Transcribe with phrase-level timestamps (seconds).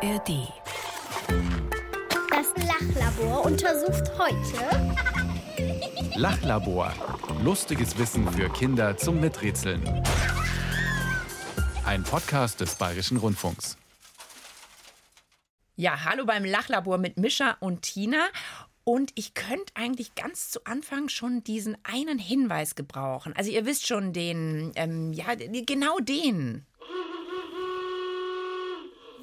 [0.00, 0.48] ARD.
[2.30, 4.94] Das Lachlabor untersucht heute
[6.14, 6.92] Lachlabor.
[7.42, 9.82] Lustiges Wissen für Kinder zum Miträtseln.
[11.84, 13.76] Ein Podcast des Bayerischen Rundfunks.
[15.74, 18.28] Ja, hallo beim Lachlabor mit Mischa und Tina.
[18.84, 23.34] Und ich könnte eigentlich ganz zu Anfang schon diesen einen Hinweis gebrauchen.
[23.36, 26.66] Also ihr wisst schon den, ähm, ja, genau den.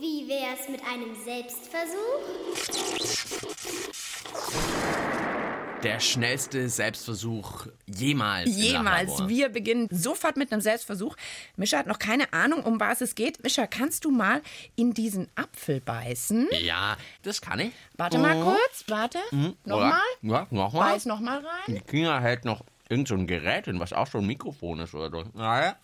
[0.05, 2.21] Wie wär's mit einem Selbstversuch?
[5.81, 8.55] Der schnellste Selbstversuch jemals.
[8.55, 9.27] Jemals.
[9.27, 11.15] Wir beginnen sofort mit einem Selbstversuch.
[11.55, 13.41] Mischa hat noch keine Ahnung, um was es geht.
[13.41, 14.43] Mischa, kannst du mal
[14.75, 16.49] in diesen Apfel beißen?
[16.51, 17.71] Ja, das kann ich.
[17.97, 19.17] Warte mal kurz, warte.
[19.63, 20.01] Nochmal?
[20.21, 20.91] Ja, nochmal.
[20.91, 21.75] Beiß nochmal rein.
[21.79, 25.09] Die Kinga hält noch irgend so Gerät hin, was auch schon ein Mikrofon ist oder
[25.09, 25.23] so.
[25.33, 25.75] Naja.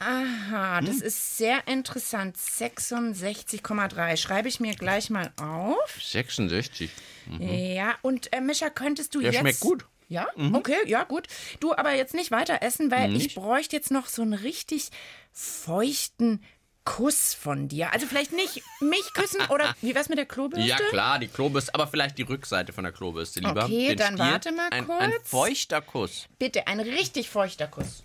[0.00, 2.36] Aha, das ist sehr interessant.
[2.36, 4.16] 66,3.
[4.16, 5.98] Schreibe ich mir gleich mal auf.
[6.00, 6.90] 66.
[7.38, 9.22] Ja, und äh, Mischa, könntest du Mhm.
[9.22, 9.40] Der jetzt.
[9.40, 9.84] schmeckt gut.
[10.08, 11.28] Ja, okay, ja, gut.
[11.60, 13.34] Du aber jetzt nicht weiter essen, weil ich Nicht?
[13.36, 14.88] bräuchte jetzt noch so einen richtig
[15.32, 16.42] feuchten
[16.84, 17.92] Kuss von dir.
[17.92, 20.66] Also vielleicht nicht mich küssen oder wie wär's mit der Klobürste?
[20.68, 23.64] Ja, klar, die Klobürste, aber vielleicht die Rückseite von der Klobürste lieber.
[23.66, 24.26] Okay, Den dann Stiel.
[24.32, 25.28] warte mal ein, Ein kurz.
[25.28, 26.26] feuchter Kuss.
[26.38, 28.02] Bitte, ein richtig feuchter Kuss.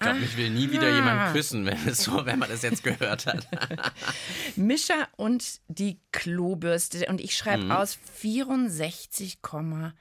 [0.00, 2.82] Ich glaube, mich will nie wieder jemand küssen, wenn, es so, wenn man das jetzt
[2.82, 3.46] gehört hat.
[4.56, 7.04] Mischa und die Klobürste.
[7.08, 7.70] Und ich schreibe Mhm.
[7.72, 9.92] aus 64,0.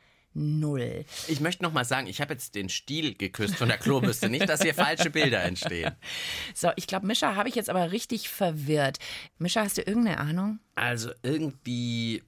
[1.28, 4.30] Ich möchte noch mal sagen, ich habe jetzt den Stiel geküsst von der Klobürste.
[4.30, 5.92] Nicht, dass hier falsche Bilder entstehen.
[6.56, 9.00] So, ich glaube, Mischa habe ich jetzt aber richtig verwirrt.
[9.38, 10.60] Mischa, hast du irgendeine Ahnung?
[10.76, 12.24] Also irgendwie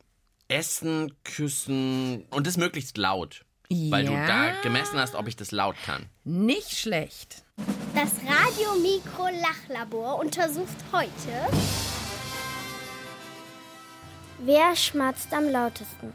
[0.50, 3.45] essen, küssen und das möglichst laut.
[3.89, 4.27] Weil du Ja.
[4.27, 6.05] da gemessen hast, ob ich das laut kann.
[6.25, 7.44] Nicht schlecht.
[7.95, 11.08] Das Radiomikro-Lachlabor untersucht heute
[14.39, 16.13] Wer schmatzt am lautesten?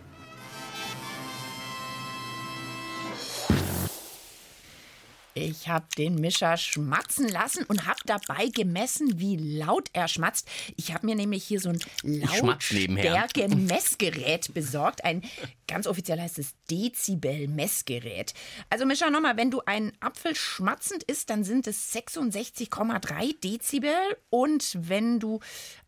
[5.37, 10.49] Ich habe den Mischa schmatzen lassen und habe dabei gemessen, wie laut er schmatzt.
[10.77, 11.79] Ich habe mir nämlich hier so ein.
[12.03, 15.05] Lautstärke-Messgerät besorgt.
[15.05, 15.21] Ein
[15.69, 18.33] ganz offiziell heißt es Dezibel-Messgerät.
[18.71, 23.93] Also Mischa, nochmal, wenn du einen Apfel schmatzend isst, dann sind es 66,3 Dezibel.
[24.31, 25.41] Und wenn du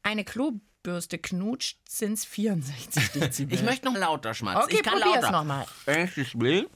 [0.02, 3.54] eine Klobürste knutscht, sind es 64 Dezibel.
[3.54, 4.64] Ich möchte noch lauter schmatzen.
[4.64, 5.38] Okay, ich kann probier's lauter.
[5.38, 5.64] nochmal.
[5.86, 6.68] Wenn ich will.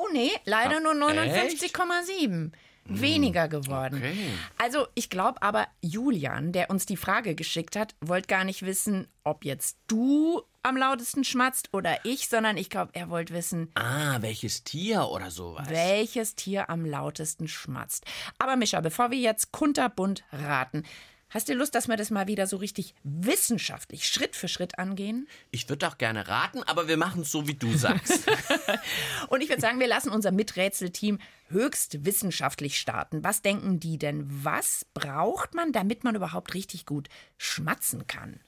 [0.00, 2.52] Oh nee, leider Ah, nur 59,7.
[2.90, 3.98] Weniger geworden.
[3.98, 4.16] Okay.
[4.56, 9.08] Also ich glaube aber, Julian, der uns die Frage geschickt hat, wollte gar nicht wissen,
[9.24, 14.16] ob jetzt du am lautesten schmatzt oder ich, sondern ich glaube, er wollte wissen, Ah,
[14.22, 15.68] welches Tier oder sowas.
[15.68, 18.06] welches Tier am lautesten schmatzt.
[18.38, 20.82] Aber Mischa, bevor wir jetzt kunterbunt raten,
[21.30, 25.28] hast du Lust, dass wir das mal wieder so richtig wissenschaftlich Schritt für Schritt angehen?
[25.50, 28.28] Ich würde auch gerne raten, aber wir machen es so, wie du sagst.
[29.28, 31.18] Und ich würde sagen, wir lassen unser Miträtselteam
[31.48, 33.24] höchst wissenschaftlich starten.
[33.24, 34.26] Was denken die denn?
[34.44, 38.40] Was braucht man, damit man überhaupt richtig gut schmatzen kann?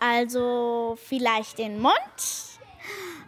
[0.00, 1.96] Also vielleicht den Mund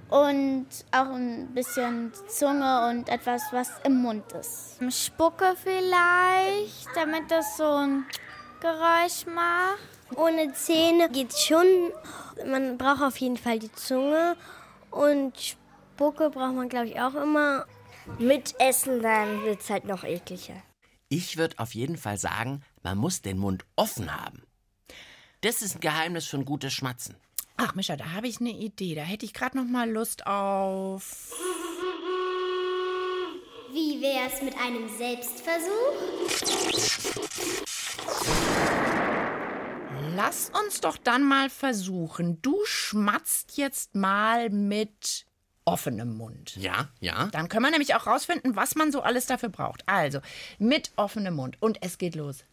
[0.09, 4.79] und auch ein bisschen Zunge und etwas, was im Mund ist.
[4.91, 8.05] Spucke vielleicht, damit das so ein
[8.67, 9.79] Geräusch macht.
[10.17, 11.93] Ohne Zähne geht's schon.
[12.47, 14.37] Man braucht auf jeden Fall die Zunge
[14.91, 17.65] und Spucke braucht man, glaube ich, auch immer.
[18.19, 20.61] Mit Essen, dann wird's halt noch ekliger.
[21.09, 24.43] Ich würde auf jeden Fall sagen, man muss den Mund offen haben.
[25.43, 27.15] Das ist ein Geheimnis für ein gutes Schmatzen.
[27.57, 28.97] Ach, Mischa, da habe ich eine Idee.
[28.97, 31.33] Da hätte ich gerade noch mal Lust auf.
[33.73, 37.66] Wie wär's mit einem Selbstversuch?
[40.17, 42.41] Lass uns doch dann mal versuchen.
[42.41, 45.27] Du schmatzt jetzt mal mit
[45.67, 46.57] offenem Mund.
[46.57, 47.27] Ja, ja.
[47.33, 49.87] Dann können wir nämlich auch rausfinden, was man so alles dafür braucht.
[49.87, 50.21] Also,
[50.59, 51.61] mit offenem Mund.
[51.61, 52.45] Und es geht los.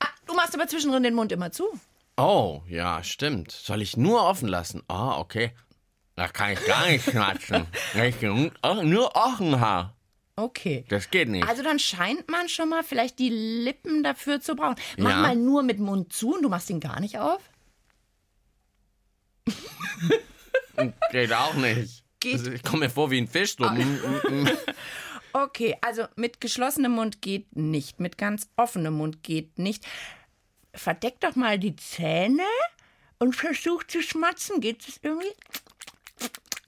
[0.00, 1.68] Ah, du machst aber zwischendrin den Mund immer zu.
[2.16, 3.52] Oh, ja, stimmt.
[3.52, 4.82] Soll ich nur offen lassen?
[4.88, 5.52] Ah, okay.
[6.16, 7.68] Da kann ich gar nicht schmatzen.
[8.82, 9.94] Nur offen habe.
[10.42, 10.84] Okay.
[10.88, 11.46] Das geht nicht.
[11.48, 14.76] Also dann scheint man schon mal vielleicht die Lippen dafür zu brauchen.
[14.98, 15.16] Mach Ja.
[15.16, 17.40] mal nur mit Mund zu und du machst ihn gar nicht auf.
[21.12, 22.04] geht auch nicht.
[22.20, 23.56] Geht- Also ich komme mir vor wie ein Fisch.
[23.58, 23.64] So.
[23.68, 23.80] Mm,
[24.28, 24.48] mm.
[25.32, 29.84] Okay, also mit geschlossenem Mund geht nicht, mit ganz offenem Mund geht nicht.
[30.74, 32.42] Verdeck doch mal die Zähne
[33.18, 34.60] und versuch zu schmatzen.
[34.60, 35.30] Geht es irgendwie?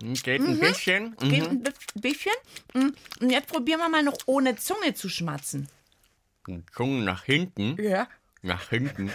[0.02, 1.16] Geht ein bisschen.
[1.16, 1.48] Geht Mhm.
[1.50, 1.70] ein bi-
[2.00, 2.32] bisschen?
[2.74, 2.88] Mm,
[3.20, 5.68] Und jetzt probieren wir mal noch ohne Zunge zu schmatzen.
[6.48, 7.80] die Zunge nach hinten.
[7.80, 8.08] Ja.
[8.42, 9.12] Nach hinten.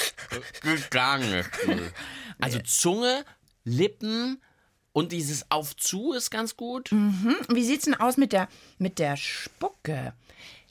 [0.62, 1.48] Geht gar nicht.
[2.38, 3.24] Also Zunge,
[3.64, 4.40] Lippen
[4.92, 6.90] und dieses Auf-Zu ist ganz gut.
[6.92, 8.48] Wie sieht's denn aus mit der,
[8.78, 10.12] mit der Spucke?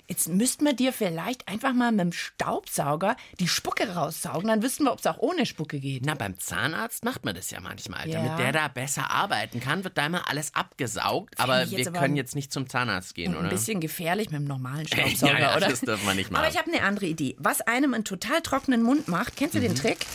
[0.09, 4.85] Jetzt müssten wir dir vielleicht einfach mal mit dem Staubsauger die Spucke raussaugen, dann wüssten
[4.85, 6.03] wir, ob es auch ohne Spucke geht.
[6.03, 8.09] Na, beim Zahnarzt macht man das ja manchmal.
[8.09, 8.23] Ja.
[8.23, 11.39] Damit der da besser arbeiten kann, wird da immer alles abgesaugt.
[11.39, 13.49] Aber ich jetzt wir aber können ein- jetzt nicht zum Zahnarzt gehen, Ein oder?
[13.49, 15.69] bisschen gefährlich mit dem normalen Staubsauger, ja, ja, oder?
[15.69, 16.43] das dürfen wir nicht machen.
[16.43, 17.35] Aber ich habe eine andere Idee.
[17.37, 20.07] Was einem einen total trockenen Mund macht, kennst du den Trick?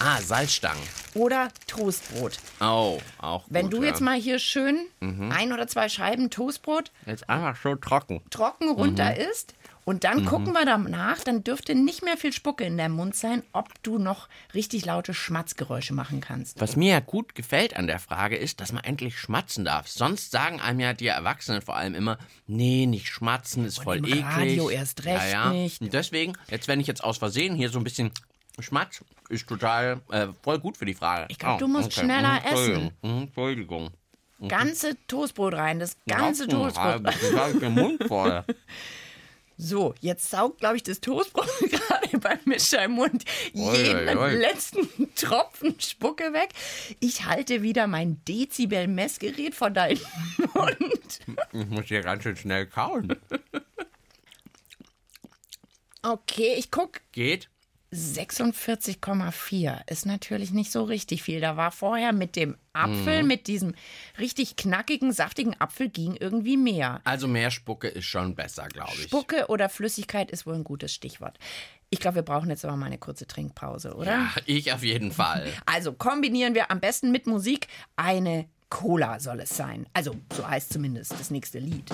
[0.00, 0.82] Ah, Salzstangen.
[1.14, 2.38] Oder Toastbrot.
[2.60, 3.52] Oh, auch gut.
[3.52, 3.88] Wenn du ja.
[3.88, 8.22] jetzt mal hier schön ein oder zwei Scheiben Toastbrot Jetzt einfach so trocken.
[8.30, 9.54] trocken runter isst
[9.88, 13.42] und dann gucken wir danach, dann dürfte nicht mehr viel Spucke in deinem Mund sein,
[13.52, 16.60] ob du noch richtig laute Schmatzgeräusche machen kannst.
[16.60, 19.88] Was mir ja gut gefällt an der Frage ist, dass man endlich schmatzen darf.
[19.88, 24.04] Sonst sagen einem ja die Erwachsenen vor allem immer, nee, nicht schmatzen ist voll im
[24.04, 24.24] eklig.
[24.26, 25.50] Radio erst recht ja, ja.
[25.52, 25.80] nicht.
[25.80, 28.12] Und deswegen, jetzt wenn ich jetzt aus Versehen hier so ein bisschen
[28.60, 31.26] schmatz, ist total äh, voll gut für die Frage.
[31.28, 32.92] Ich glaub, du musst schneller Mhm, Entschuldigung.
[33.02, 33.90] Mhm, Entschuldigung.
[34.48, 37.02] Ganze Toastbrot rein, das ganze Toastbrot.
[37.22, 38.44] Ich habe den Mund voll.
[39.60, 44.16] So, jetzt saugt, glaube ich, das Toastbrot gerade bei Mischa im Mund jeden Oi, oi,
[44.16, 44.34] oi.
[44.36, 46.50] letzten Tropfen Spucke weg.
[47.00, 49.98] Ich halte wieder mein Dezibel-Messgerät vor deinen
[50.54, 51.20] Mund.
[51.52, 53.16] Ich muss hier ganz schön schnell kauen.
[56.02, 57.00] Okay, ich guck.
[57.10, 57.50] Geht?
[57.92, 61.40] 46,4 ist natürlich nicht so richtig viel.
[61.40, 63.74] Da war vorher mit dem Apfel, mit diesem
[64.18, 67.00] richtig knackigen, saftigen Apfel ging irgendwie mehr.
[67.04, 69.04] Also mehr Spucke ist schon besser, glaube ich.
[69.04, 71.38] Spucke oder Flüssigkeit ist wohl ein gutes Stichwort.
[71.90, 74.12] Ich glaube, wir brauchen jetzt aber mal eine kurze Trinkpause, oder?
[74.12, 75.46] Ja, ich auf jeden Fall.
[75.66, 77.68] Also kombinieren wir am besten mit Musik.
[77.96, 79.86] Eine Cola soll es sein.
[79.94, 81.90] Also so heißt zumindest das nächste Lied.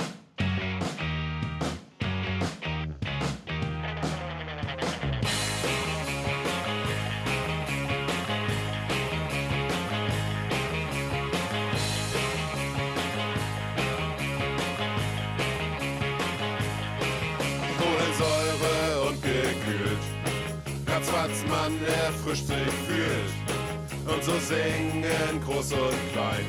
[24.45, 26.47] Singen groß und klein.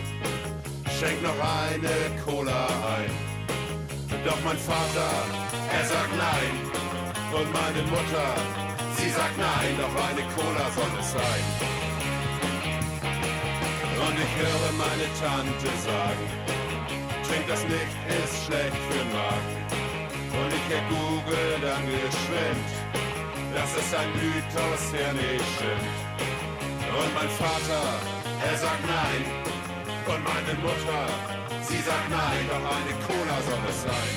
[0.98, 1.96] Schenk noch eine
[2.26, 3.12] Cola ein.
[4.26, 5.12] Doch mein Vater,
[5.78, 6.54] er sagt nein.
[7.38, 8.28] Und meine Mutter,
[8.98, 11.44] sie sagt nein, doch eine Cola soll es sein.
[14.06, 16.26] Und ich höre meine Tante sagen,
[17.28, 19.56] trink das nicht, ist schlecht für den Magen.
[20.40, 22.68] Und ich hab Google dann geschwind,
[23.56, 26.35] dass es ein Mythos, der nicht stimmt.
[26.98, 28.00] Und mein Vater,
[28.50, 29.26] er sagt nein.
[30.08, 31.08] Und meine Mutter,
[31.64, 34.16] sie sagt nein, doch eine Cola soll es sein.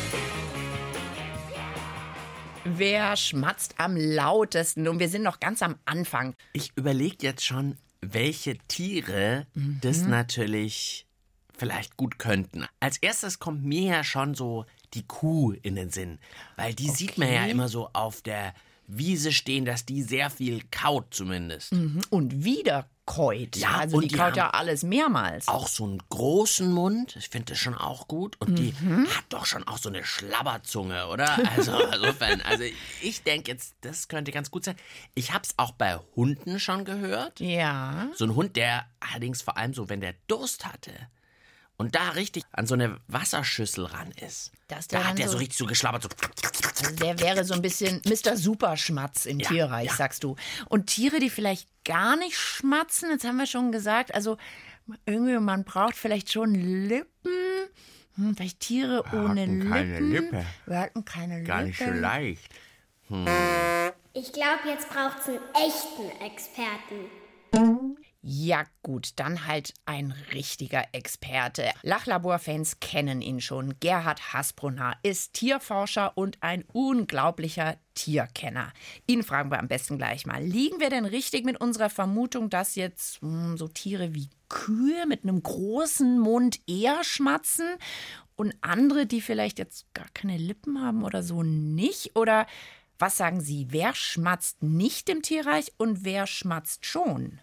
[2.65, 4.89] Wer schmatzt am lautesten?
[4.89, 6.35] Und wir sind noch ganz am Anfang.
[6.53, 10.11] Ich überlege jetzt schon, welche Tiere das Mhm.
[10.11, 11.07] natürlich
[11.57, 12.67] vielleicht gut könnten.
[12.79, 16.19] Als erstes kommt mir ja schon so die Kuh in den Sinn,
[16.57, 18.55] weil die sieht man ja immer so auf der
[18.89, 21.73] Wiese stehen, dass die sehr viel kaut zumindest.
[22.11, 23.57] Und wieder keut.
[23.57, 25.47] Ja, also und die die kaut ja alles mehrmals.
[25.49, 28.37] Auch so einen großen Mund, ich finde das schon auch gut.
[28.41, 29.07] Und die Mhm.
[29.09, 31.39] hat doch schon auch so eine Schlabberzunge, oder?
[31.57, 32.65] Also insofern, also
[33.03, 34.77] ich denke jetzt, das könnte ganz gut sein.
[35.15, 37.41] Ich habe es auch bei Hunden schon gehört.
[37.41, 38.09] Ja.
[38.15, 40.93] So ein Hund, der allerdings vor allem so, wenn der Durst hatte
[41.79, 45.39] und da richtig an so eine Wasserschüssel ran ist, der da hat der so- so
[45.39, 46.03] richtig so geschlabbert.
[46.03, 46.09] So.
[46.85, 48.37] Also der wäre so ein bisschen Mr.
[48.37, 49.95] Superschmatz im Ja, Tierreich, ja.
[49.95, 50.37] sagst du.
[50.69, 54.37] Und Tiere, die vielleicht gar nicht schmatzen, jetzt haben wir schon gesagt, also
[55.07, 57.33] irgendwie, man braucht vielleicht schon Lippen.
[58.17, 59.71] Hm, vielleicht Tiere ohne Lippen.
[59.71, 60.47] keine Lippe.
[60.67, 61.69] Wir hatten keine Gar Lippen.
[61.69, 62.53] nicht so leicht.
[64.13, 67.97] Ich glaube, jetzt braucht es einen echten Experten.
[68.21, 71.71] Ja gut, dann halt ein richtiger Experte.
[71.83, 73.79] Lachlabor-Fans kennen ihn schon.
[73.79, 78.73] Gerhard Hasbrunner ist Tierforscher und ein unglaublicher Tierkenner.
[79.07, 80.43] Ihn fragen wir am besten gleich mal.
[80.43, 85.23] Liegen wir denn richtig mit unserer Vermutung, dass jetzt hm, so Tiere wie Kühe mit
[85.23, 87.69] einem großen Mund eher schmatzen
[88.35, 92.17] und andere, die vielleicht jetzt gar keine Lippen haben oder so, nicht?
[92.17, 92.49] Oder
[92.99, 97.39] was sagen Sie, wer schmatzt nicht im Tierreich und wer schmatzt schon?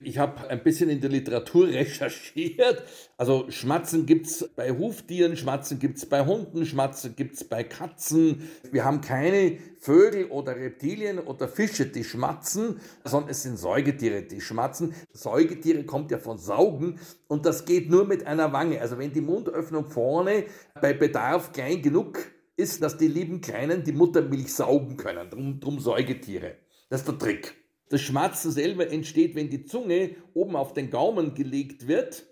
[0.00, 2.84] Ich habe ein bisschen in der Literatur recherchiert.
[3.16, 8.48] Also Schmatzen gibt's bei Huftieren, Schmatzen gibt's bei Hunden, Schmatzen gibt's bei Katzen.
[8.70, 14.40] Wir haben keine Vögel oder Reptilien oder Fische, die schmatzen, sondern es sind Säugetiere, die
[14.40, 14.94] schmatzen.
[15.12, 18.80] Säugetiere kommt ja von Saugen und das geht nur mit einer Wange.
[18.80, 20.44] Also wenn die Mundöffnung vorne
[20.80, 22.18] bei Bedarf klein genug
[22.56, 25.28] ist, dass die lieben Kleinen die Muttermilch saugen können.
[25.28, 26.56] Drum, drum Säugetiere.
[26.88, 27.67] Das ist der Trick.
[27.88, 32.26] Das Schmatzen selber entsteht, wenn die Zunge oben auf den Gaumen gelegt wird,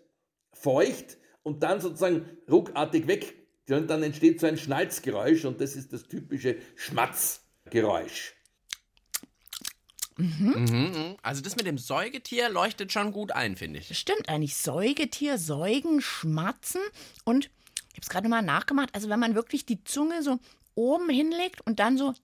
[0.53, 3.35] feucht und dann sozusagen ruckartig weg.
[3.69, 8.35] Und dann entsteht so ein Schnalzgeräusch und das ist das typische Schmatzgeräusch.
[10.19, 11.17] Mhm.
[11.23, 13.99] Also das mit dem Säugetier leuchtet schon gut ein, finde ich.
[13.99, 14.57] Stimmt eigentlich.
[14.57, 16.81] Säugetier, Säugen, Schmatzen.
[17.25, 17.47] Und
[17.91, 18.95] ich habe es gerade mal nachgemacht.
[18.95, 20.39] Also wenn man wirklich die Zunge so
[20.75, 22.15] oben hinlegt und dann so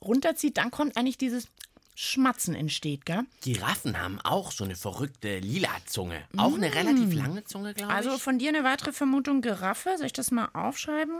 [0.00, 1.48] runterzieht, dann kommt eigentlich dieses
[2.00, 3.24] Schmatzen entsteht, gell?
[3.42, 6.22] Giraffen haben auch so eine verrückte lila Zunge.
[6.36, 7.96] Auch eine relativ lange Zunge, glaube ich.
[7.96, 9.96] Also von dir eine weitere Vermutung, Giraffe.
[9.96, 11.16] Soll ich das mal aufschreiben?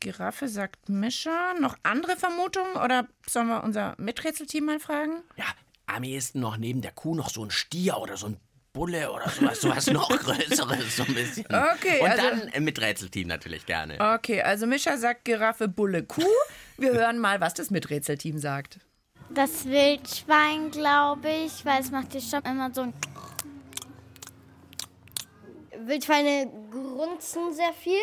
[0.00, 1.54] Giraffe sagt Mischa.
[1.60, 5.22] Noch andere Vermutungen oder sollen wir unser Miträtselteam mal fragen?
[5.36, 5.44] ja,
[5.86, 8.36] am ehesten noch neben der Kuh noch so ein Stier oder so ein
[8.72, 11.46] Bulle oder sowas, sowas noch Größeres, so ein bisschen.
[11.46, 13.96] Okay, Und also- dann mit Rätselteam natürlich gerne.
[14.16, 16.24] Okay, also Mischa sagt Giraffe, Bulle, Kuh.
[16.78, 18.80] Wir hören mal, was das Miträtselteam sagt.
[19.32, 22.94] Das Wildschwein, glaube ich, weil es macht ja schon immer so ein.
[25.78, 28.00] Wildschweine grunzen sehr viel.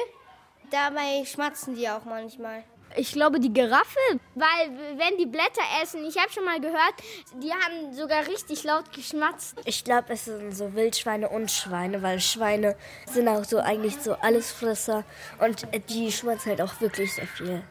[0.72, 2.63] Dabei schmatzen die auch manchmal.
[2.96, 4.00] Ich glaube die Giraffe,
[4.36, 6.93] weil wenn die Blätter essen, ich habe schon mal gehört,
[7.36, 9.57] die haben sogar richtig laut geschmatzt.
[9.65, 14.13] Ich glaube, es sind so Wildschweine und Schweine, weil Schweine sind auch so eigentlich so
[14.13, 15.03] Allesfresser
[15.39, 17.63] und die schmatzen halt auch wirklich sehr viel.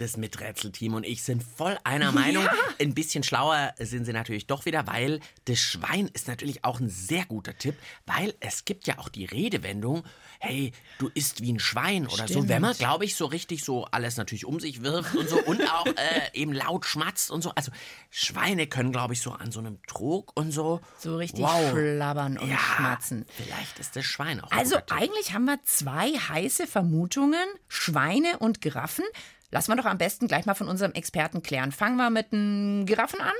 [0.00, 2.48] Das Miträtselteam und ich sind voll einer Meinung.
[2.80, 6.88] Ein bisschen schlauer sind sie natürlich doch wieder, weil das Schwein ist natürlich auch ein
[6.88, 7.74] sehr guter Tipp,
[8.06, 10.02] weil es gibt ja auch die Redewendung,
[10.38, 13.84] hey, du isst wie ein Schwein oder so, wenn man, glaube ich, so richtig so
[13.84, 17.50] alles natürlich um sich wirft und so und auch äh, eben laut schmatzt und so.
[17.54, 17.70] Also
[18.08, 20.80] Schweine können, glaube ich, so an so einem Trog und so.
[20.98, 21.72] So richtig Wow.
[21.72, 23.26] schlabbern und Ja, schmatzen.
[23.36, 28.62] vielleicht ist das Schwein auch ein Also eigentlich haben wir zwei heiße Vermutungen, Schweine und
[28.62, 29.04] Giraffen.
[29.50, 31.72] Lassen wir doch am besten gleich mal von unserem Experten klären.
[31.72, 33.34] Fangen wir mit den Giraffen an.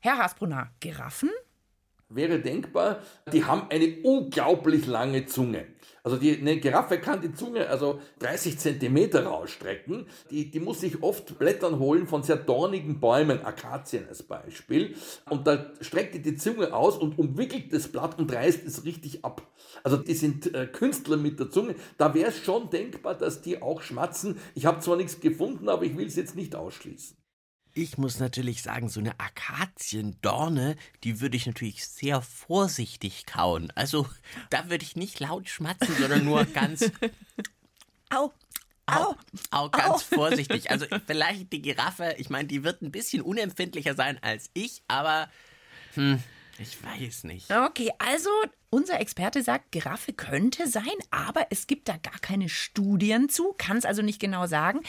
[0.00, 1.30] Herr Hasbrunner, Giraffen?
[2.08, 3.00] Wäre denkbar,
[3.32, 5.66] die haben eine unglaublich lange Zunge.
[6.08, 10.06] Also die, eine Giraffe kann die Zunge also 30 Zentimeter rausstrecken.
[10.30, 14.94] Die, die muss sich oft Blättern holen von sehr dornigen Bäumen, Akazien als Beispiel.
[15.28, 19.22] Und da streckt die die Zunge aus und umwickelt das Blatt und reißt es richtig
[19.22, 19.42] ab.
[19.82, 21.74] Also die sind äh, Künstler mit der Zunge.
[21.98, 24.38] Da wäre es schon denkbar, dass die auch schmatzen.
[24.54, 27.17] Ich habe zwar nichts gefunden, aber ich will es jetzt nicht ausschließen.
[27.78, 33.72] Ich muss natürlich sagen, so eine Akaziendorne, die würde ich natürlich sehr vorsichtig kauen.
[33.76, 34.08] Also
[34.50, 36.90] da würde ich nicht laut schmatzen, sondern nur ganz,
[38.10, 38.32] Au,
[38.86, 39.14] au,
[39.52, 40.72] au, ganz vorsichtig.
[40.72, 45.30] Also vielleicht die Giraffe, ich meine, die wird ein bisschen unempfindlicher sein als ich, aber
[45.94, 46.20] hm,
[46.58, 47.48] ich weiß nicht.
[47.48, 48.30] Okay, also
[48.70, 50.82] unser Experte sagt, Giraffe könnte sein,
[51.12, 54.80] aber es gibt da gar keine Studien zu, kann es also nicht genau sagen.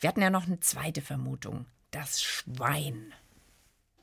[0.00, 1.66] Wir hatten ja noch eine zweite Vermutung.
[1.90, 3.14] Das Schwein.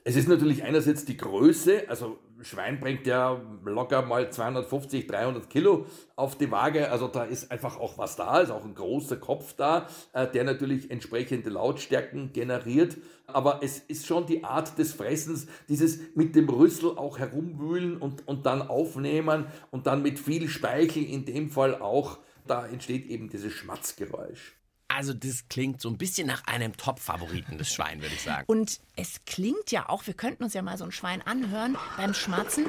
[0.04, 5.88] Es ist natürlich einerseits die Größe, also Schwein bringt ja locker mal 250, 300 Kilo
[6.16, 9.54] auf die Waage, also da ist einfach auch was da, ist auch ein großer Kopf
[9.54, 15.48] da, äh, der natürlich entsprechende Lautstärken generiert, aber es ist schon die Art des Fressens,
[15.70, 21.04] dieses mit dem Rüssel auch herumwühlen und, und dann aufnehmen und dann mit viel Speichel
[21.04, 24.55] in dem Fall auch, da entsteht eben dieses Schmatzgeräusch.
[24.96, 28.46] Also das klingt so ein bisschen nach einem Top-Favoriten, das Schwein, würde ich sagen.
[28.48, 32.14] Und es klingt ja auch, wir könnten uns ja mal so ein Schwein anhören beim
[32.14, 32.68] Schmatzen.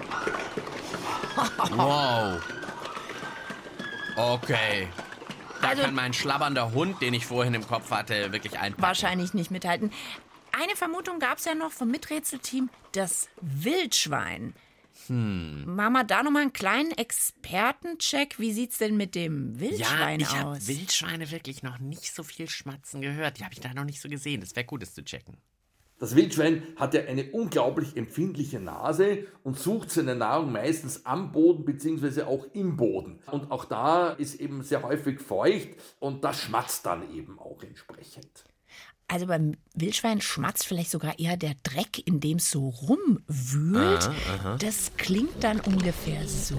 [1.70, 2.42] Wow.
[4.16, 4.88] Okay.
[5.62, 8.82] Da Also- kann mein schlabbernder Hund, den ich vorhin im Kopf hatte, wirklich einpacken.
[8.82, 9.92] Wahrscheinlich nicht mithalten.
[10.52, 14.54] Eine Vermutung gab es ja noch vom Miträtselteam, das Wildschwein.
[15.06, 15.64] Hm.
[15.76, 18.38] Machen wir da nochmal einen kleinen Expertencheck.
[18.38, 20.66] Wie sieht's denn mit dem Ja, Wildschwein ich habe aus?
[20.68, 23.38] Wildschweine wirklich noch nicht so viel schmatzen gehört.
[23.38, 24.40] Die habe ich da noch nicht so gesehen.
[24.40, 25.36] Das wäre gut, das zu checken.
[25.98, 31.64] Das Wildschwein hat ja eine unglaublich empfindliche Nase und sucht seine Nahrung meistens am Boden
[31.64, 33.20] beziehungsweise auch im Boden.
[33.30, 38.44] Und auch da ist eben sehr häufig feucht und das schmatzt dann eben auch entsprechend.
[39.08, 44.10] Also beim Wildschwein schmatzt vielleicht sogar eher der Dreck, in dem es so rumwühlt.
[44.58, 46.56] Das klingt dann ungefähr so.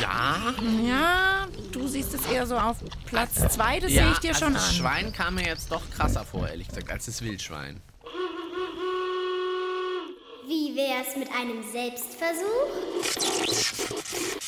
[0.00, 0.54] Ja,
[0.86, 4.44] Ja, du siehst es eher so auf Platz zwei, das ja sehe ich dir also
[4.44, 4.74] schon das an.
[4.74, 7.80] Schwein kam mir jetzt doch krasser vor, ehrlich gesagt, als das Wildschwein.
[10.46, 14.41] Wie wär's mit einem Selbstversuch?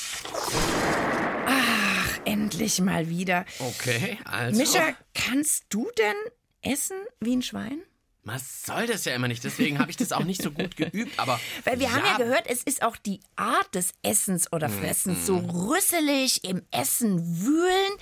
[2.45, 3.47] Endlich mal wieder.
[3.59, 4.61] Okay, also.
[4.61, 6.15] Mischa, kannst du denn
[6.61, 7.81] essen wie ein Schwein?
[8.27, 11.19] Man soll das ja immer nicht, deswegen habe ich das auch nicht so gut geübt,
[11.19, 11.39] aber.
[11.65, 15.37] Weil wir haben ja gehört, es ist auch die Art des Essens oder Fressens, so
[15.37, 17.93] rüsselig im Essen wühlen.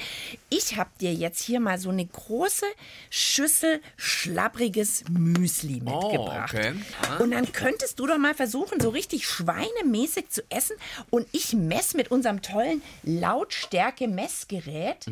[0.48, 2.66] Ich habe dir jetzt hier mal so eine große
[3.10, 6.54] Schüssel schlappriges Müsli mitgebracht.
[6.54, 6.74] okay.
[7.18, 10.76] Und dann könntest du doch mal versuchen, so richtig schweinemäßig zu essen.
[11.10, 15.06] Und ich messe mit unserem tollen Lautstärke-Messgerät.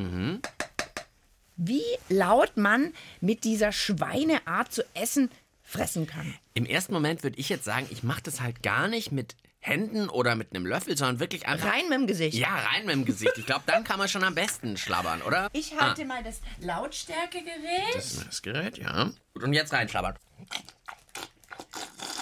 [1.63, 5.31] Wie laut man mit dieser Schweineart zu essen
[5.63, 6.35] fressen kann.
[6.55, 10.09] Im ersten Moment würde ich jetzt sagen, ich mache das halt gar nicht mit Händen
[10.09, 11.73] oder mit einem Löffel, sondern wirklich einfach.
[11.73, 12.37] Rein mit dem Gesicht.
[12.37, 13.35] Ja, rein mit dem Gesicht.
[13.37, 15.49] Ich glaube, dann kann man schon am besten schlabbern, oder?
[15.53, 17.95] Ich halte mal das Lautstärkegerät.
[17.95, 19.13] Das ist das Gerät, ja.
[19.35, 20.19] Gut, Und jetzt reinschlabbern.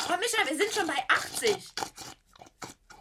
[0.08, 1.56] Oh, Micha, wir sind schon bei 80.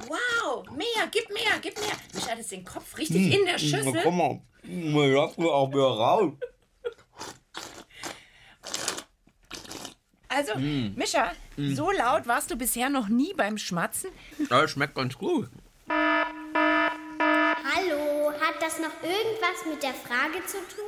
[0.08, 1.98] Wow, mehr, gib mehr, gib mehr.
[2.13, 4.12] Micha, das ist den Kopf richtig in der Schüssel.
[4.12, 4.39] mal,
[4.70, 6.34] lass mir auch wieder raus.
[10.30, 14.12] Also, Micha, so laut warst du bisher noch nie beim Schmatzen.
[14.50, 15.50] Das schmeckt ganz gut.
[15.90, 20.84] Hallo, hat das noch irgendwas mit der Frage zu tun?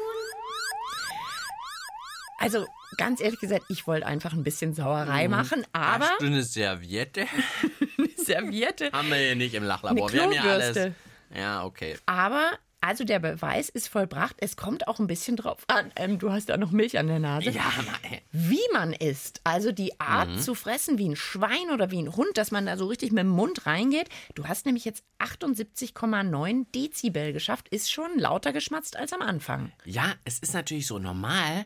[2.39, 2.65] Also,
[2.97, 7.27] ganz ehrlich gesagt, ich wollte einfach ein bisschen Sauerei machen, aber Hast du eine Serviette?
[7.97, 8.91] eine Serviette.
[8.91, 10.09] Haben wir hier nicht im Lachlabor.
[10.09, 10.93] Eine Wir haben ja alles.
[11.35, 11.97] Ja, okay.
[12.05, 14.35] Aber, also der Beweis ist vollbracht.
[14.39, 15.91] Es kommt auch ein bisschen drauf an.
[15.95, 17.49] Ähm, du hast da noch Milch an der Nase.
[17.49, 18.19] Ja, Mann.
[18.31, 22.37] Wie man isst, also die Art zu fressen wie ein Schwein oder wie ein Hund,
[22.37, 24.09] dass man da so richtig mit dem Mund reingeht.
[24.35, 29.71] Du hast nämlich jetzt 78,9 Dezibel geschafft, ist schon lauter geschmatzt als am Anfang.
[29.85, 31.65] Ja, es ist natürlich so normal.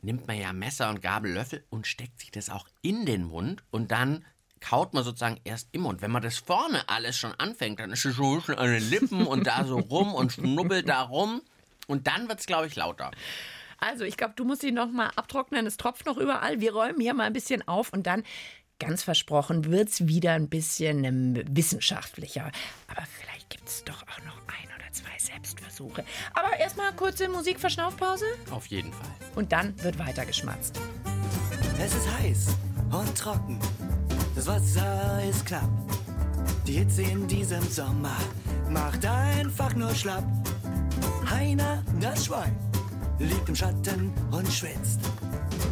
[0.00, 3.62] Nimmt man ja Messer und Gabel, Löffel und steckt sich das auch in den Mund
[3.70, 4.24] und dann
[4.62, 6.00] kaut man sozusagen erst im Mund.
[6.00, 9.26] Wenn man das vorne alles schon anfängt, dann ist es so schon an den Lippen
[9.26, 11.42] und da so rum und schnubbelt da rum
[11.86, 13.10] und dann wird es, glaube ich, lauter.
[13.78, 15.66] Also, ich glaube, du musst ihn noch mal abtrocknen.
[15.66, 16.60] Es tropft noch überall.
[16.60, 18.22] Wir räumen hier mal ein bisschen auf und dann,
[18.78, 22.52] ganz versprochen, wird es wieder ein bisschen ähm, wissenschaftlicher.
[22.88, 26.04] Aber vielleicht gibt es doch auch noch ein oder zwei Selbstversuche.
[26.34, 29.10] Aber erstmal kurze Musikverschnaufpause Auf jeden Fall.
[29.34, 30.80] und dann wird weiter geschmatzt.
[31.80, 32.56] Es ist heiß
[32.92, 33.58] und trocken,
[34.34, 35.68] das Wasser ist knapp.
[36.66, 38.16] Die Hitze in diesem Sommer
[38.70, 40.24] macht einfach nur schlapp.
[41.28, 42.56] Heiner, das Schwein,
[43.18, 45.00] liegt im Schatten und schwitzt.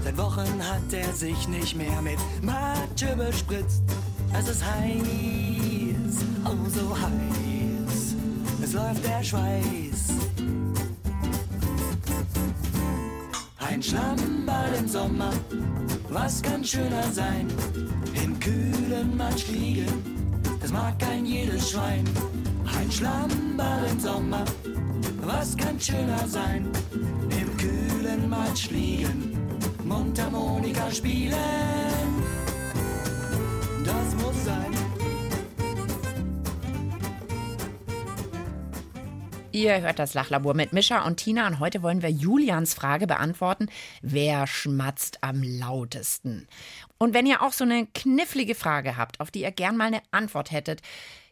[0.04, 3.82] Seit Wochen hat er sich nicht mehr mit Matsche bespritzt.
[4.38, 8.14] Es ist heiß, oh so heiß,
[8.62, 10.19] es läuft der Schweiß.
[13.80, 15.30] Ein Schlammball im Sommer,
[16.10, 17.48] was kann schöner sein?
[18.22, 20.04] Im kühlen Matsch liegen,
[20.60, 22.04] das mag kein jedes Schwein.
[22.78, 24.44] Ein Schlammball im Sommer,
[25.22, 26.68] was kann schöner sein?
[27.40, 29.38] Im kühlen Matsch liegen,
[29.82, 31.89] Mundharmonika spielen.
[39.52, 43.68] Ihr hört das Lachlabor mit Mischa und Tina und heute wollen wir Julians Frage beantworten,
[44.00, 46.46] wer schmatzt am lautesten?
[46.98, 50.02] Und wenn ihr auch so eine knifflige Frage habt, auf die ihr gern mal eine
[50.12, 50.82] Antwort hättet,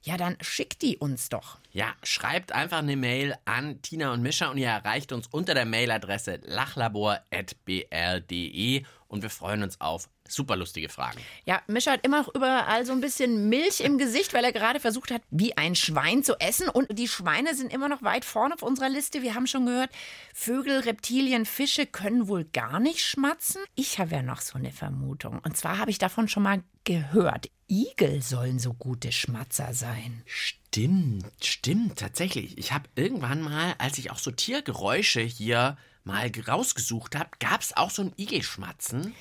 [0.08, 1.58] ja, dann schickt die uns doch.
[1.70, 5.66] Ja, schreibt einfach eine Mail an Tina und Mischa und ihr erreicht uns unter der
[5.66, 11.20] Mailadresse lachlabor.br.de und wir freuen uns auf super lustige Fragen.
[11.44, 14.80] Ja, Mischa hat immer noch überall so ein bisschen Milch im Gesicht, weil er gerade
[14.80, 16.70] versucht hat, wie ein Schwein zu essen.
[16.70, 19.20] Und die Schweine sind immer noch weit vorne auf unserer Liste.
[19.20, 19.90] Wir haben schon gehört,
[20.32, 23.60] Vögel, Reptilien, Fische können wohl gar nicht schmatzen.
[23.74, 25.40] Ich habe ja noch so eine Vermutung.
[25.44, 27.50] Und zwar habe ich davon schon mal gehört.
[27.68, 30.22] Igel sollen so gute Schmatzer sein.
[30.24, 32.56] Stimmt, stimmt, tatsächlich.
[32.56, 37.76] Ich habe irgendwann mal, als ich auch so Tiergeräusche hier mal rausgesucht habe, gab es
[37.76, 39.14] auch so ein Igelschmatzen.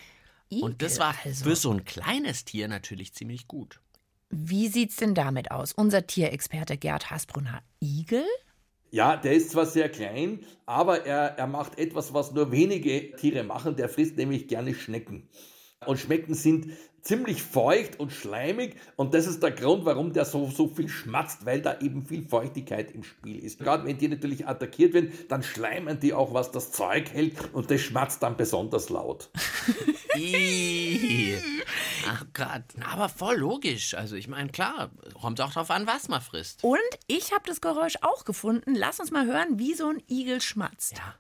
[0.50, 1.44] Und das Igel war also.
[1.44, 3.82] für so ein kleines Tier natürlich ziemlich gut.
[4.30, 5.74] Wie sieht's denn damit aus?
[5.74, 7.62] Unser Tierexperte Gerd Hasbrunner.
[7.82, 8.24] Igel?
[8.92, 13.44] Ja, der ist zwar sehr klein, aber er, er macht etwas, was nur wenige Tiere
[13.44, 13.76] machen.
[13.76, 15.28] Der frisst nämlich gerne Schnecken.
[15.86, 20.50] Und Schnecken sind ziemlich feucht und schleimig und das ist der Grund, warum der so,
[20.50, 23.60] so viel schmatzt, weil da eben viel Feuchtigkeit im Spiel ist.
[23.60, 27.72] Gerade wenn die natürlich attackiert werden, dann schleimen die auch, was das Zeug hält und
[27.72, 29.30] das schmatzt dann besonders laut.
[32.10, 33.94] Ach Gott, aber voll logisch.
[33.94, 34.90] Also ich meine, klar,
[35.22, 36.64] kommt auch drauf an, was man frisst.
[36.64, 38.76] Und ich habe das Geräusch auch gefunden.
[38.76, 40.98] Lass uns mal hören, wie so ein Igel schmatzt.
[40.98, 41.16] Ja.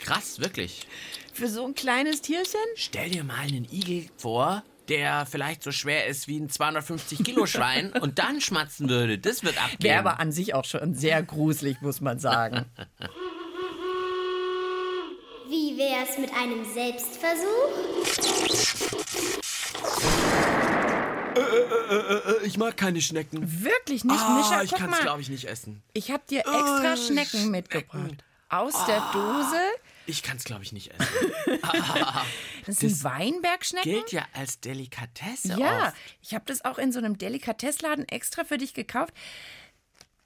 [0.00, 0.86] Krass, wirklich.
[1.40, 2.60] Für so ein kleines Tierchen?
[2.74, 7.46] Stell dir mal einen Igel vor, der vielleicht so schwer ist wie ein 250 Kilo
[7.46, 9.18] Schwein und dann schmatzen würde.
[9.18, 9.78] Das wird abgehen.
[9.80, 12.66] Wäre aber an sich auch schon sehr gruselig, muss man sagen.
[15.48, 18.60] Wie wär's mit einem Selbstversuch?
[21.36, 23.64] Äh, äh, äh, ich mag keine Schnecken.
[23.64, 24.62] Wirklich nicht, ah, Mischa?
[24.62, 25.82] ich kann es, glaube ich, nicht essen.
[25.94, 28.24] Ich habe dir extra Oh, Schnecken mitgebracht.
[28.50, 29.56] Aus der Dose.
[30.10, 31.32] Ich kann es, glaube ich, nicht essen.
[32.66, 33.90] Das sind Weinbergschnecken.
[33.90, 35.94] Gilt ja als Delikatesse Ja, oft.
[36.20, 39.14] ich habe das auch in so einem Delikatessladen extra für dich gekauft.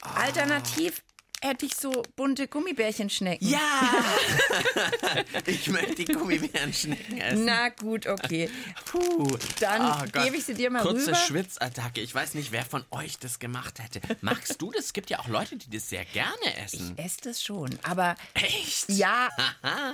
[0.01, 1.03] Alternativ
[1.45, 3.47] hätte ich so bunte Gummibärchenschnecken.
[3.47, 3.59] Ja!
[5.47, 7.45] ich möchte die Gummibärenschnecken essen.
[7.45, 8.49] Na gut, okay.
[8.87, 9.37] Puh.
[9.61, 11.17] Dann Oh gebe ich sie dir mal Kurze rüber.
[11.17, 12.01] Schwitzattacke.
[12.01, 14.01] Ich weiß nicht, wer von euch das gemacht hätte.
[14.23, 14.87] Magst du das?
[14.87, 16.95] Es gibt ja auch Leute, die das sehr gerne essen.
[16.97, 18.89] Ich esse das schon, aber Echt?
[18.89, 19.29] ja,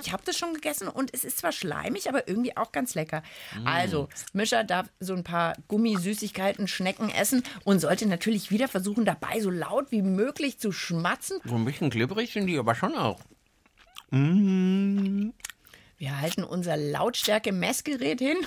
[0.01, 3.23] ich habe das schon gegessen und es ist zwar schleimig, aber irgendwie auch ganz lecker.
[3.55, 3.67] Mm.
[3.67, 9.39] Also, Mischa darf so ein paar Gummisüßigkeiten, Schnecken essen und sollte natürlich wieder versuchen, dabei
[9.39, 11.40] so laut wie möglich zu schmatzen.
[11.45, 13.19] So ein bisschen glibberig sind die aber schon auch.
[16.01, 18.37] Wir halten unser Lautstärke-Messgerät hin.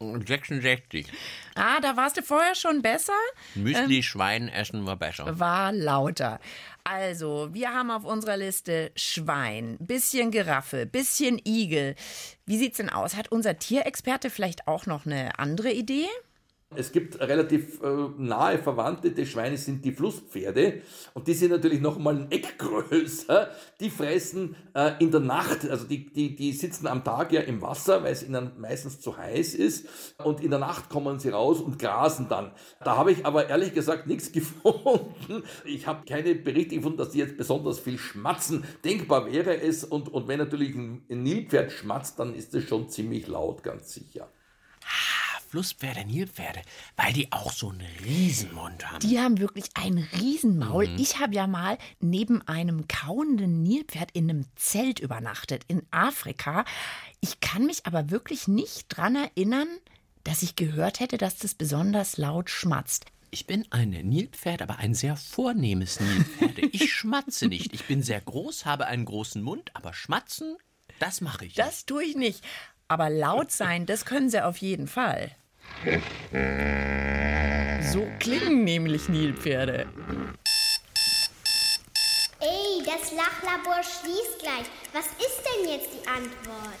[0.26, 1.06] 66.
[1.54, 3.14] ah, da warst du vorher schon besser.
[3.54, 5.38] Müsli, Schwein essen wir besser.
[5.40, 6.40] War lauter.
[6.84, 11.94] Also, wir haben auf unserer Liste Schwein, bisschen Giraffe, bisschen Igel.
[12.46, 13.16] Wie sieht's denn aus?
[13.16, 16.06] Hat unser Tierexperte vielleicht auch noch eine andere Idee?
[16.76, 20.82] Es gibt relativ äh, nahe Verwandte des Schweines sind die Flusspferde
[21.14, 23.48] und die sind natürlich noch mal ein Eck größer.
[23.80, 27.62] Die fressen äh, in der Nacht, also die, die, die sitzen am Tag ja im
[27.62, 29.88] Wasser, weil es ihnen meistens zu heiß ist
[30.22, 32.52] und in der Nacht kommen sie raus und grasen dann.
[32.84, 35.44] Da habe ich aber ehrlich gesagt nichts gefunden.
[35.64, 38.62] Ich habe keine Berichte gefunden, dass die jetzt besonders viel schmatzen.
[38.84, 42.90] Denkbar wäre es und, und wenn natürlich ein, ein Nilpferd schmatzt, dann ist es schon
[42.90, 44.28] ziemlich laut, ganz sicher.
[45.48, 46.60] Flusspferde, Nilpferde,
[46.96, 49.00] weil die auch so einen Riesenmund haben.
[49.00, 50.88] Die haben wirklich ein Riesenmaul.
[50.88, 50.98] Mhm.
[50.98, 56.64] Ich habe ja mal neben einem kauenden Nilpferd in einem Zelt übernachtet in Afrika.
[57.20, 59.68] Ich kann mich aber wirklich nicht dran erinnern,
[60.24, 63.06] dass ich gehört hätte, dass das besonders laut schmatzt.
[63.30, 66.58] Ich bin ein Nilpferd, aber ein sehr vornehmes Nilpferd.
[66.72, 67.72] Ich schmatze nicht.
[67.72, 70.56] Ich bin sehr groß, habe einen großen Mund, aber schmatzen,
[70.98, 71.54] das mache ich.
[71.54, 72.44] Das tue ich nicht.
[72.88, 75.30] Aber laut sein, das können sie auf jeden Fall.
[77.92, 79.86] So klingen nämlich Nilpferde.
[82.40, 84.66] Ey, das Lachlabor schließt gleich.
[84.92, 86.78] Was ist denn jetzt die Antwort?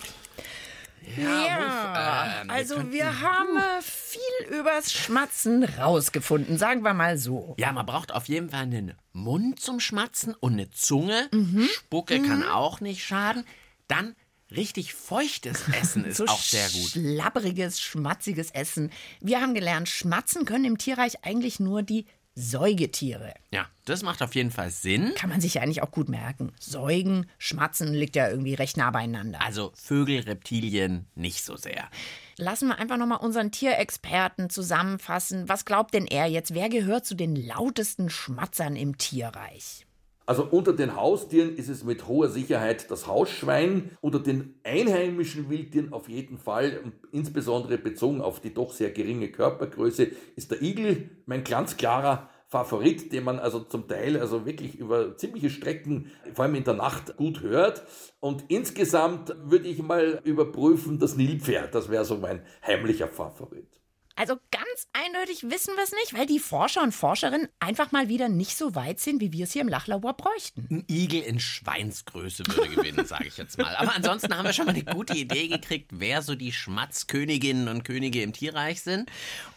[1.16, 7.16] Ja, ähm, wir also könnten- wir haben äh, viel übers Schmatzen rausgefunden, sagen wir mal
[7.18, 7.54] so.
[7.58, 11.28] Ja, man braucht auf jeden Fall einen Mund zum Schmatzen und eine Zunge.
[11.32, 11.68] Mhm.
[11.72, 13.44] Spucke kann auch nicht schaden.
[13.88, 14.14] Dann
[14.50, 16.90] richtig feuchtes Essen ist so auch sehr gut.
[16.90, 18.90] Schlabbriges, schmatziges Essen.
[19.20, 22.06] Wir haben gelernt, schmatzen können im Tierreich eigentlich nur die
[22.40, 23.34] Säugetiere.
[23.50, 25.12] Ja, das macht auf jeden Fall Sinn.
[25.16, 26.52] Kann man sich ja eigentlich auch gut merken.
[26.60, 29.42] Säugen, schmatzen liegt ja irgendwie recht nah beieinander.
[29.42, 31.88] Also Vögel, Reptilien nicht so sehr.
[32.36, 35.48] Lassen wir einfach nochmal unseren Tierexperten zusammenfassen.
[35.48, 36.54] Was glaubt denn er jetzt?
[36.54, 39.87] Wer gehört zu den lautesten Schmatzern im Tierreich?
[40.28, 45.94] Also unter den Haustieren ist es mit hoher Sicherheit das Hausschwein, unter den einheimischen Wildtieren
[45.94, 46.80] auf jeden Fall,
[47.12, 53.10] insbesondere bezogen auf die doch sehr geringe Körpergröße, ist der Igel mein ganz klarer Favorit,
[53.10, 57.16] den man also zum Teil also wirklich über ziemliche Strecken, vor allem in der Nacht,
[57.16, 57.84] gut hört.
[58.20, 63.77] Und insgesamt würde ich mal überprüfen das Nilpferd, das wäre so mein heimlicher Favorit.
[64.18, 68.28] Also ganz eindeutig wissen wir es nicht, weil die Forscher und Forscherinnen einfach mal wieder
[68.28, 70.66] nicht so weit sind, wie wir es hier im Lachlabor bräuchten.
[70.68, 73.76] Ein Igel in Schweinsgröße würde gewinnen, sage ich jetzt mal.
[73.76, 77.84] Aber ansonsten haben wir schon mal eine gute Idee gekriegt, wer so die Schmatzköniginnen und
[77.84, 79.08] Könige im Tierreich sind.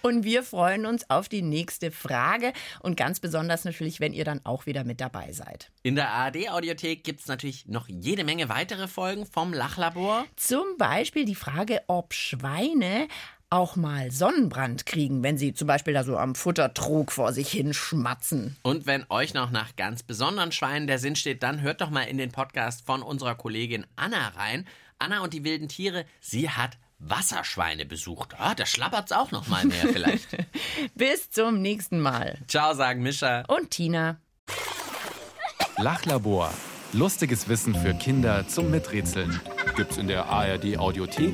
[0.03, 4.41] Und wir freuen uns auf die nächste Frage und ganz besonders natürlich, wenn ihr dann
[4.43, 5.71] auch wieder mit dabei seid.
[5.81, 10.25] In der ARD-Audiothek gibt es natürlich noch jede Menge weitere Folgen vom Lachlabor.
[10.35, 13.07] Zum Beispiel die Frage, ob Schweine
[13.51, 17.73] auch mal Sonnenbrand kriegen, wenn sie zum Beispiel da so am Futtertrog vor sich hin
[17.73, 18.55] schmatzen.
[18.63, 22.03] Und wenn euch noch nach ganz besonderen Schweinen der Sinn steht, dann hört doch mal
[22.03, 24.65] in den Podcast von unserer Kollegin Anna rein.
[24.99, 28.35] Anna und die wilden Tiere, sie hat Wasserschweine besucht.
[28.37, 30.29] Ah, da schlappert's auch noch mal mehr vielleicht.
[30.95, 32.37] Bis zum nächsten Mal.
[32.47, 33.43] Ciao, sagen Mischa.
[33.47, 34.17] Und Tina.
[35.77, 36.53] Lachlabor.
[36.93, 39.41] Lustiges Wissen für Kinder zum Miträtseln.
[39.75, 41.33] Gibt's in der ARD Audiothek